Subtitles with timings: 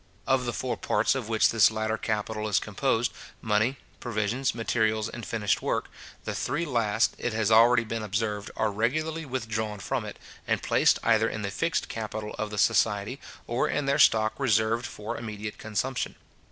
[0.25, 5.23] Of the four parts of which this latter capital is composed, money, provisions, materials, and
[5.23, 5.91] finished work,
[6.23, 10.17] the three last, it has already been observed, are regularly withdrawn from it,
[10.47, 14.87] and placed either in the fixed capital of the society, or in their stock reserved
[14.87, 16.15] for immediate consumption.